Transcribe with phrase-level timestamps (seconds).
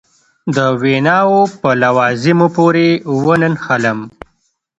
[0.55, 2.87] د ویناوو په لوازمو پورې
[3.23, 3.99] ونه نښلم.